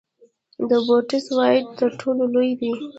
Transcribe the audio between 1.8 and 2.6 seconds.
ټولو لوی